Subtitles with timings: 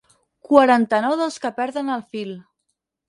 [0.51, 2.33] Quaranta-nou dels que perden el fil.